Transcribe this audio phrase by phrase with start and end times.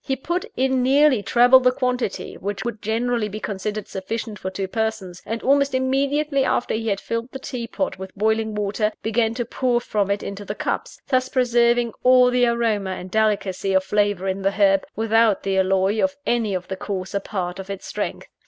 [0.03, 4.67] He put in nearly treble the quantity which would generally be considered sufficient for two
[4.67, 9.35] persons; and almost immediately after he had filled the tea pot with boiling water, began
[9.35, 13.83] to pour from it into the cups thus preserving all the aroma and delicacy of
[13.83, 17.85] flavour in the herb, without the alloy of any of the coarser part of its
[17.85, 18.25] strength.